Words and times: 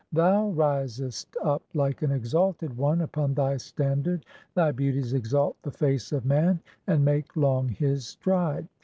Thou 0.11 0.49
risest 0.49 1.37
up 1.43 1.61
"like 1.75 2.01
an 2.01 2.09
exalted 2.11 2.75
one 2.75 3.01
upon 3.01 3.35
thy 3.35 3.57
standard, 3.57 4.25
thy 4.55 4.71
beauties 4.71 5.13
exalt 5.13 5.57
the 5.61 5.69
"face 5.69 6.11
[of 6.11 6.25
man] 6.25 6.59
and 6.87 7.05
make 7.05 7.37
long 7.37 7.69
[his] 7.69 8.07
stride. 8.07 8.67